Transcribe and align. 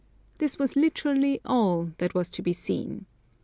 This 0.39 0.57
was 0.57 0.75
literally 0.75 1.39
all 1.45 1.91
that 1.99 2.15
was 2.15 2.31
to 2.31 2.41
be 2.41 2.53
seen. 2.53 3.05